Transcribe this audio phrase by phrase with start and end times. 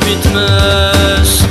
[0.00, 1.42] bitmez.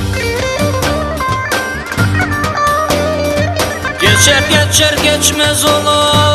[4.00, 6.25] Geçer geçer geçmez olur